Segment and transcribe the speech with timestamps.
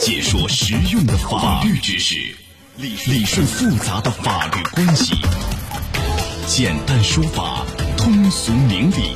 [0.00, 2.14] 解说实用的法律知识，
[2.78, 5.14] 理理顺复杂的法律关系，
[6.46, 7.66] 简单说法，
[7.98, 9.12] 通俗明理，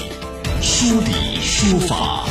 [0.60, 2.26] 说理说法。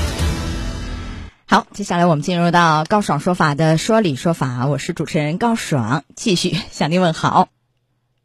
[1.47, 7.49] 好，接下来我们进入到高爽说法的说理说法，我是主持人高爽，继续向您问好。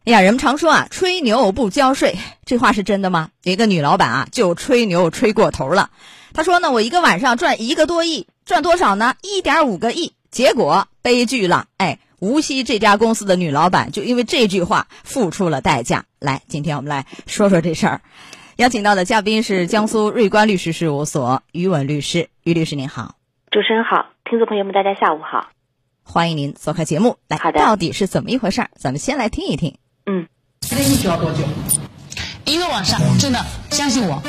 [0.04, 3.30] 哎呀，人们常说啊，吹牛不交税，这话是真的吗？
[3.44, 5.88] 一个女老板啊，就吹牛吹过头了。
[6.34, 9.14] 她说呢，我一个晚上赚一个多亿，赚多少呢？
[9.22, 10.12] 一点五个亿。
[10.30, 16.04] 结果悲剧了，哎，无锡这家公司的女老板就因为这句话付出了代价。
[16.18, 18.00] 来，今天我们来说说这事儿。
[18.56, 23.14] 邀请到的嘉宾是江苏瑞观律师事务所于文律师，于律师您好。
[23.50, 25.48] 主持人好，听众朋友们大家下午好，
[26.02, 27.16] 欢迎您做客节目。
[27.28, 28.70] 来，好的到底是怎么一回事儿？
[28.74, 29.76] 咱们先来听一听。
[30.06, 30.26] 嗯，
[30.70, 31.44] 那你需要多久？
[32.48, 34.22] 一个晚上，真的相信我。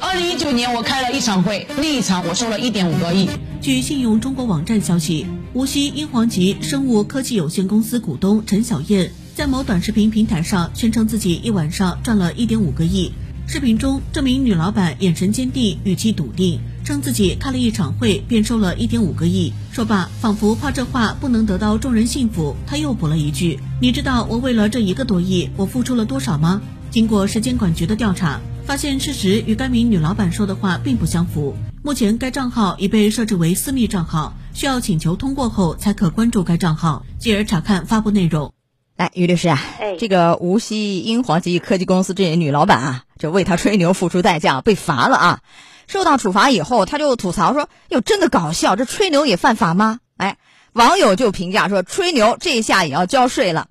[0.00, 3.28] 二零一九年我开了一场会，那一场我收了一点五个亿。
[3.60, 13.10] 据信用中国网站消息，无锡英皇集生物科技有限公司股东陈小燕在某短视频平台上宣称自己一晚上赚了一点五个亿。
[13.48, 19.52] 视频中，这名女老板眼神坚定，语气笃定，称自己开了一场会便收了一点五个亿。
[19.72, 31.54] 说罢，仿佛怕这话不能得到众人信服，她又补了一句：“你知道我为了这一个多亿，我付出了多少吗？”经过市监管局的调查，发现事实与该名女老板说的话并不相符。
[31.82, 38.52] 目前该账号已被设置为私密账号，需要请求通过后才可关注该账号，继而查看发布内容。
[38.96, 45.40] 来，于律师啊，哎这个无锡英皇集科技公司这女老板啊，就为她吹牛付出代价，被罚了啊。
[45.86, 50.38] 受到处罚以后，他就吐槽说：“哟，真的搞笑，这吹牛也犯法吗？”哎，
[50.72, 53.68] 网友就评价说：“吹牛这下也要交税了，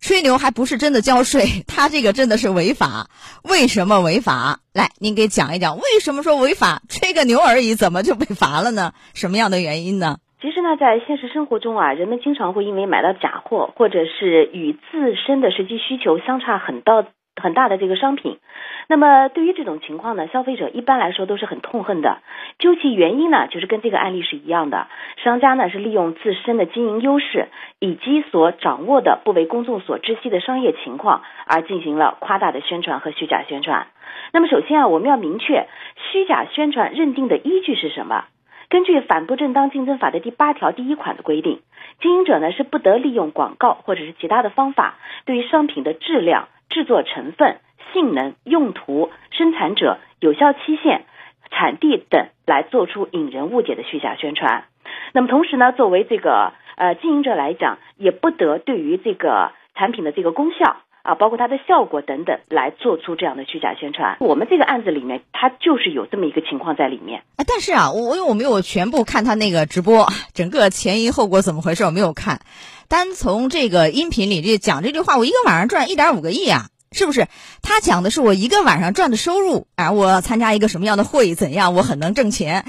[0.00, 3.08] 吹牛还不是真的交税，他这个真的是违法。
[3.42, 4.60] 为什么违法？
[4.72, 6.82] 来，您给讲一讲，为什么说违法？
[6.88, 8.92] 吹个牛而已，怎么就被罚了呢？
[9.14, 10.18] 什么样的原因呢？
[10.40, 17.04] 其实呢，在现实生活中啊，人们经常会因为买到假货，或者是与自身的实际需求相差很大
[17.40, 18.38] 很大的这个商品，
[18.88, 22.18] 那么对于这种情况呢，消费者一般来说都是很痛恨的。
[22.58, 24.88] 究其原因呢，就是跟这个案例是一样的，
[25.22, 27.48] 商家呢是利用自身的经营优势
[27.78, 33.86] 以及所掌握的不为公众所知悉的商业情况，而进行了夸大的宣传和虚假宣传。
[34.32, 35.68] 那么首先啊，我们要明确
[36.10, 38.24] 虚假宣传认定的依据是什么？
[38.70, 41.60] 根据《反不正当竞争法》的第八条第一款的规定，
[42.02, 47.58] 经营者呢是不得利用广告或者是其他的方法，对于商品的质量、制作成分、
[47.92, 51.04] 性能、用途、生产者、有效期限、
[51.50, 54.64] 产地等来做出引人误解的虚假宣传。
[55.12, 60.76] 那么同时呢，作为这个呃经营者来讲，也不得对于这个产品的这个功效。
[61.04, 64.18] 啊，包括它的效果等等，来做出这样的虚假宣传。
[64.20, 67.22] 我们这个案子里面，它就是有这么一个情况在里面。
[67.36, 72.40] 啊，但是啊，我因为我没有全部看他那个直播，整个前因后果怎么回事我没有看。
[72.88, 77.28] 单从这个音频里这讲这句话，我一个晚上赚一点五个亿啊，是不是？
[77.60, 82.64] 他讲的是我一个晚上赚的收入，啊，我参加一个什么样的会怎样，我很能挣钱。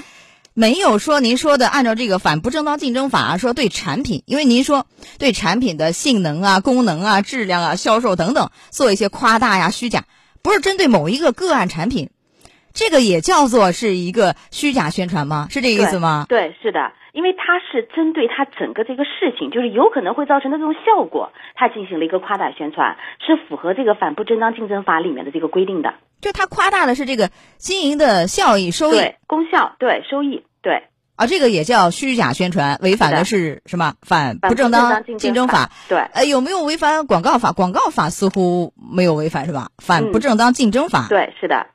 [0.52, 4.86] 没有说您说的按照这个反不正当竞争法说对产品，因为您说
[5.16, 10.04] 对产品的性能啊、功能啊、质量啊、销售等等做一些夸大呀、虚假，
[10.42, 12.10] 不是针对某一个个案产品，
[12.72, 15.48] 这个也叫做是一个虚假宣传吗？
[15.50, 16.26] 是这个意思吗？
[16.28, 25.94] 对，是的，因为它是针对它整个这个事情，就是有可能会造成的这种效果，它进行了一个夸大宣传，是符合这个反不正当竞争法里面的这个规定的。
[26.20, 30.84] 就它夸大的是这个经营的效益、收益对，功效，对，收益，对，
[31.16, 33.94] 啊，这个也叫虚假宣传，违反的是什么？
[34.02, 35.70] 反不正当竞争法。
[35.88, 37.52] 对，呃，有没有违反广告法？
[37.52, 39.70] 广告法似乎没有违反，是吧？
[39.78, 41.06] 反不正当竞争法。
[41.08, 41.66] 对，是的。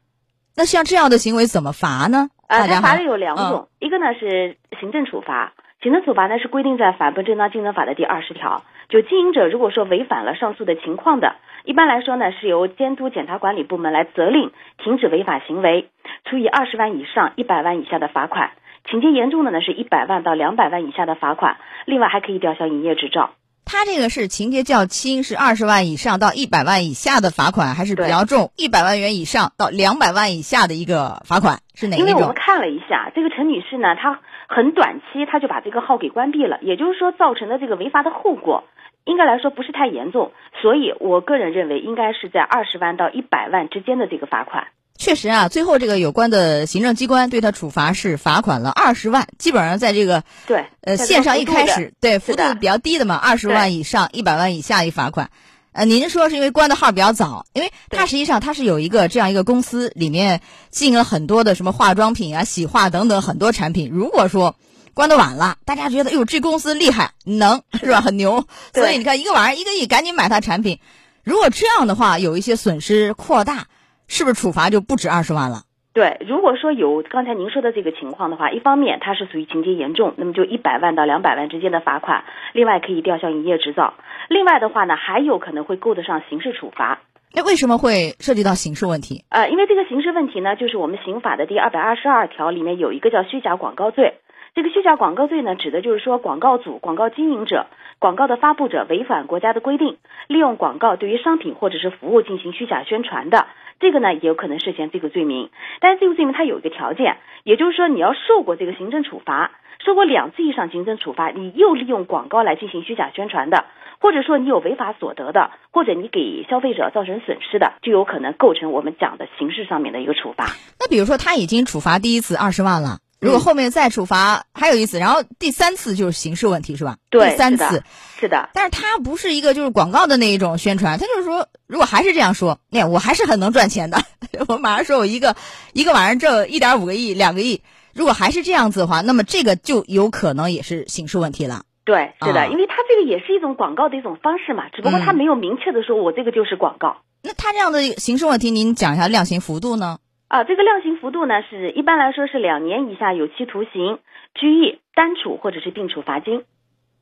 [0.58, 2.30] 那像这样的行为怎么罚呢？
[2.48, 11.36] 呃，大家还它罚的有两种，一个呢是行政处罚，行政处罚呢是规定在《反不正当竞争法》的第二十条，就经营者如果说违反了上述的情况的，
[11.66, 15.90] 一般来说呢是由监督检查管理部门来责令停止违法行为，
[16.24, 18.52] 处以二十万以上一百万以下的罚款，
[18.90, 23.32] 情节严重的呢是一百万到两百万以下的罚款，另外还可以吊销营业执照。
[23.66, 32.34] 他这个是情节较轻，是二十万以上到一百万以下的罚款，还是比较重，一百万元以上到两百万以下的一个罚款，是哪一因为我们？
[32.36, 38.64] 看了一下，这个陈女士呢，她很短期她就把这个号给关闭了，也就是说造成的这个违法的后果，
[39.04, 40.32] 应该来说不是太严重，
[40.62, 44.68] 所以我个人认为应该是在二十万到一百万之间的这个罚款。
[45.06, 55.30] 确实啊，最后这个有关的行政机关对他处罚是罚款了二十万，基本上在这个对，呃线上一开始对幅度比较低的嘛，二十万以上、一百万以下一罚款。
[55.74, 60.42] 呃，您说是因为关的号比较早，因为他实际上他是有一个这样一个公司，里面
[60.72, 63.92] 进了很多的什么化妆品啊、洗化等等很多产品。
[63.94, 64.56] 如果说
[64.96, 68.02] 关的晚了，大家觉得，哎呦，这公司厉害，能 是吧？
[68.02, 68.48] 很牛。
[68.74, 70.80] 所以你看，一个晚上一个亿，赶紧买他产品。
[71.24, 73.68] 如果这样的话，有一些损失扩大，
[74.08, 75.64] 是不是处罚就不止二十万了？
[75.94, 83.94] 对，如果说有刚才您说的这个情况的话，一方面它是属于情节严重，那么就一百万到两百万之间的罚款，另外可以吊销营业执照。
[84.28, 87.00] 另外的话呢，还有可能会够得上刑事处罚。
[87.34, 89.24] 那为什么会涉及到刑事问题？
[89.30, 94.16] 呃，因为这个刑事问题呢，就是我们刑法的第二百二十二条里面有一个叫虚假广告罪。
[94.54, 97.68] 这个虚假广告罪呢，指的就是说广告主、广告经营者、
[98.00, 99.98] 广告的发布者违反国家的规定，
[100.28, 103.48] 利用广告对于商品或者是服务进行虚假宣传的，
[103.80, 105.50] 这个呢也有可能涉嫌这个罪名。
[105.80, 109.52] 但是这个罪名它有一个条件，也就是说你要受过这个行政处罚，
[109.84, 113.66] 受过两次以上行政处罚，你又利用广告来进行虚假宣传的，
[114.00, 120.46] 或者说你有违法所得的，或者你给消费者造成损失的，就有可能构成我们讲的刑事上面的一个处罚。
[120.80, 123.00] 那比如说他已经处罚第一次二十万了。
[123.26, 126.98] 如果后面再处罚还有意思，然后第三次就是刑事问题是吧？
[127.10, 127.84] 对，第三次
[128.20, 128.50] 是的。
[128.54, 134.02] 但是它不是一个就是广告的那一种宣传，它就是说，如果还是这样说，那我还是很能赚钱的。
[134.48, 135.36] 我马上说我一个
[135.74, 137.62] 一个晚上挣一点五个亿、两个亿，
[137.94, 141.64] 如果还是这样子的话，那么这个就有可能也是刑事问题了。
[141.86, 146.98] 对，是的，因为它这个也是一种广告的一种方式嘛，只不过它没有明确的说我这个就是广告。
[147.22, 150.00] 那它这样的刑事问题，您讲一下量刑幅度呢？
[150.36, 154.00] 啊，这个量刑幅度呢，是一般来说是两年以下有期徒刑、
[154.34, 156.44] 拘役、单处或者是并处罚金。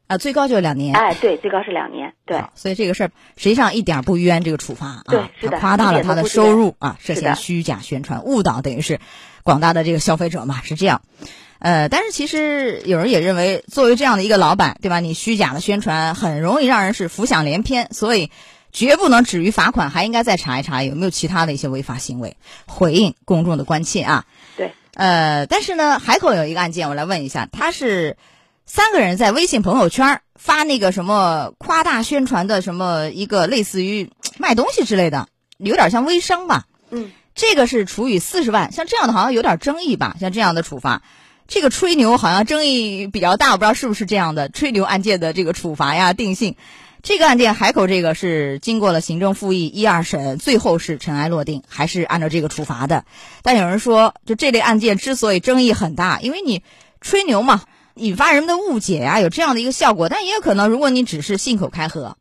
[0.05, 0.95] 啊，最高就是两年。
[0.95, 2.13] 哎，对，最高是两年。
[2.27, 8.99] 对，所以这个事儿实际上一点不冤，这个处罚啊，对，是的，夸大了他的收入啊，涉嫌虚假宣传，误导等于是
[9.41, 11.01] 广大的这个消费者嘛，是这样。
[11.57, 14.99] 呃，但是其实有人也认为，作为这样的一个老板，对吧？
[14.99, 18.29] 你虚假的宣传很容易让人是浮想联翩，所以。
[18.73, 22.35] 绝不能止于罚款，还应该再查一查有没有其他的一些违法行为，
[22.65, 24.25] 回应公众的关切啊。
[24.57, 28.17] 对，呃，但是呢，海口有一个案件，我来问一下，他是
[28.65, 34.09] 三个人在微信朋友圈发那个什么夸大宣传的什么一个类似于
[34.39, 35.27] 卖东西之类的，
[35.57, 36.65] 有点像微商吧？
[36.89, 40.17] 嗯，这个是处以四十万，像这样的好像有点争议吧？
[40.19, 41.03] 像这样的处罚，
[41.47, 46.55] 这个吹牛好像争议比较大，我不知道是不是这样的吹牛案件的这个处罚呀定性。
[47.03, 53.03] 这个案件海口这个是经过了行政复议一二审，最后是尘埃落定，还是按照这个处罚的。
[53.41, 56.63] 但有人说，就这类案件之所以争议很大，因为你
[57.01, 57.63] 吹牛嘛，
[57.95, 60.07] 引发人们的误解呀，有这样的一个效果。
[60.07, 62.15] 但也有可能，如果你只是信口开河，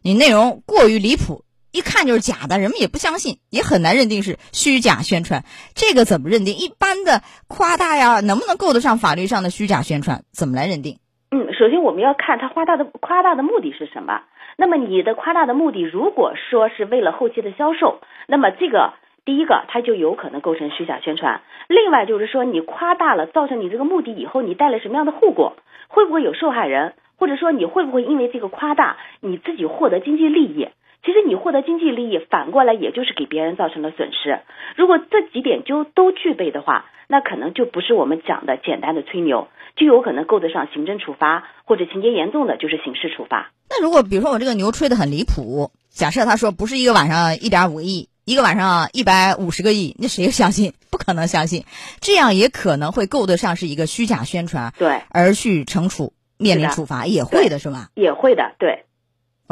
[0.00, 5.44] 你内容过于离谱，一看就是假的，人们也不相信，也很难认定是虚假宣传。
[5.74, 6.56] 这个怎么认定？
[6.56, 10.24] 一般的夸大呀，能不能够得上法律上的虚假宣传？
[10.32, 10.96] 怎么来认定？
[11.34, 14.20] 嗯，首先我们要看他夸大的夸大的目的是什么。
[14.58, 18.92] 那么你的夸大的目的，如果说是为了后期的销售，那么这个
[19.24, 21.40] 第一个它就有可能构成虚假宣传。
[21.68, 25.54] 另外就是说你夸大了，造成你这个目的以后，你带来什么样的后果？
[25.88, 26.92] 会不会有受害人？
[27.16, 30.68] 或者说你会不会因为这个夸大，你自己获得经济利益？
[31.04, 34.40] 其实你获得经济利益，反过来也就是给别人造成了损失。
[34.76, 39.48] 如果这几点就都具备的话，那可能就不是我们讲的简单的吹牛。
[39.74, 43.52] 就有可能够得上行政处罚，或者情节严重的就是刑事处罚。
[43.70, 50.74] 那如果比如说我这个牛吹得很离谱，假设他说不是一个晚上一点五个亿，一个晚上一百五十个亿，那谁相信？
[50.90, 51.64] 不可能相信。
[52.00, 57.88] 这样也可能会够得上是一个虚假宣传，对，而去惩处面临处罚也会的是吧？
[57.94, 58.84] 也会的，对。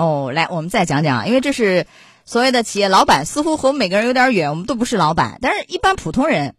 [0.00, 1.87] 哦，来，我们再讲讲，因为这是
[2.25, 6.54] 所谓的企业老板，似乎和我们每个人有点远，我们都不是老板，但是一般普通人。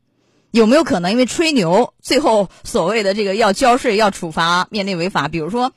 [0.52, 5.30] 有没有可能因为吹牛，最后所谓的这个要交税、要处罚、面临违法？
[5.30, 5.72] 比如说，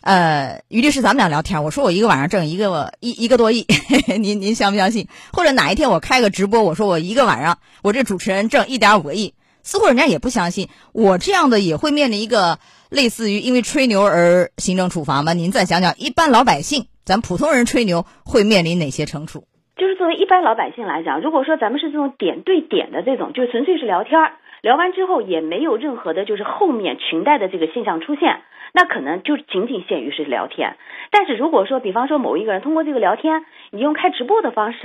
[0.00, 3.64] 呃，于律师，咱们俩聊天，我说我一个晚上挣一个一一个多亿，
[4.18, 5.06] 您您相不相信？
[5.32, 10.68] 或者哪一天我开个直播，我说我一个晚上我这主持人挣一点五个亿，似乎人家也不相信。
[10.90, 12.58] 我这样的也会面临一个
[12.90, 15.32] 类似于因为吹牛而行政处罚吗？
[15.32, 19.44] 您再想想，一般老百姓，咱普通人吹牛会面临哪些惩处？
[19.76, 28.42] 就是作为一般老百姓来讲，如果说咱们是这种点对点的这种，就纯粹是聊天儿，聊完之后也没有任何的，就是后面裙带的这个现象出现，
[28.74, 30.76] 那可能就仅仅限于是聊天。
[31.12, 34.78] 但是如果说，比方说某一个人通过这个聊天，你用开直播的方式，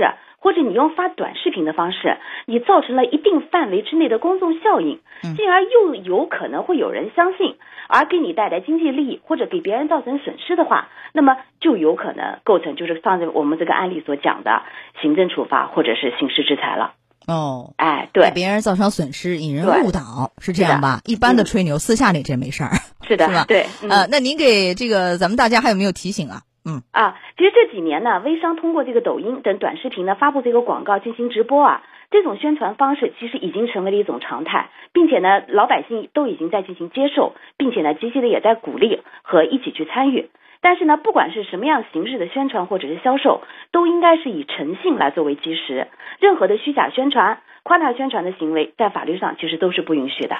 [0.45, 4.99] 或者你用发短视频的方式，你造成了一定范围之内的公众效应，
[5.35, 7.55] 进而又有可能会有人相信。
[7.87, 14.61] 而给你带来经济利益或者给别人造成损失的话，那么就有可能构成就是放在我们这个案例所讲的
[15.01, 16.93] 行政处罚或者是刑事制裁了。
[17.25, 20.99] 哦，哎，对，给别人造成损失，引人误导，是这样吧？
[21.05, 22.69] 一般的吹牛，私下里这没事儿，
[23.07, 23.45] 是的，是吧？
[23.47, 26.41] 对，呃，那您给这个咱们大家还有没有提醒啊？
[26.65, 31.83] 嗯啊，其实这几年呢，微商通过这个抖音等短视频呢发布这个广告进行直播啊。
[32.11, 40.29] 这种宣传方式其实已经成为了一种常态，并且呢，老百姓都已经在进行接受，并且呢，积极的也在鼓励和一起去参与。
[40.61, 43.41] 但是呢，不管是什么样形式的宣传或者是销售，
[43.71, 45.87] 都应该是以诚信来作为基石。
[46.19, 50.37] 任何的虚假宣传、夸大宣传的行为，在法律上其实都是不允许的。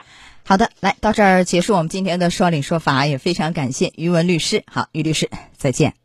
[0.48, 4.64] 好的，来到这儿结束我们今天的说理说法，也非常感谢于文律师。
[4.72, 6.05] 好，于律师，再见。